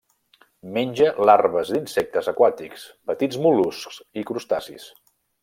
[0.77, 4.91] Menja larves d'insectes aquàtics, petits mol·luscs i crustacis.